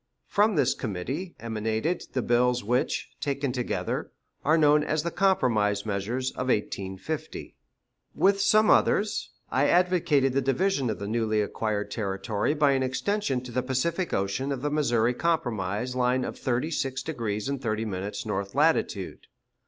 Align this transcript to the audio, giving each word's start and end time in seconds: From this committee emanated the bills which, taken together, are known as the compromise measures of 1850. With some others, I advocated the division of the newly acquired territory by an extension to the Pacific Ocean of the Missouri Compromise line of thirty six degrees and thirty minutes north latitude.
From 0.25 0.55
this 0.55 0.73
committee 0.73 1.35
emanated 1.39 2.05
the 2.13 2.23
bills 2.23 2.63
which, 2.63 3.11
taken 3.19 3.51
together, 3.51 4.11
are 4.43 4.57
known 4.57 4.83
as 4.83 5.03
the 5.03 5.11
compromise 5.11 5.85
measures 5.85 6.31
of 6.31 6.47
1850. 6.47 7.55
With 8.15 8.41
some 8.41 8.71
others, 8.71 9.29
I 9.51 9.67
advocated 9.67 10.33
the 10.33 10.41
division 10.41 10.89
of 10.89 10.97
the 10.97 11.07
newly 11.07 11.39
acquired 11.39 11.91
territory 11.91 12.55
by 12.55 12.71
an 12.71 12.81
extension 12.81 13.41
to 13.41 13.51
the 13.51 13.61
Pacific 13.61 14.11
Ocean 14.11 14.51
of 14.51 14.63
the 14.63 14.71
Missouri 14.71 15.13
Compromise 15.13 15.95
line 15.95 16.25
of 16.25 16.35
thirty 16.35 16.71
six 16.71 17.03
degrees 17.03 17.47
and 17.47 17.61
thirty 17.61 17.85
minutes 17.85 18.25
north 18.25 18.55
latitude. 18.55 19.27